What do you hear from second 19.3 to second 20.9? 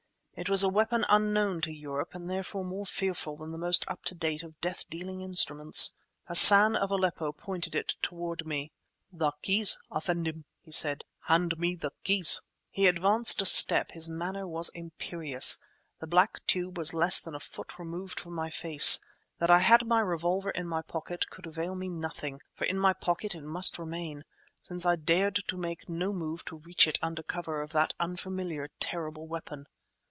That I had my revolver in my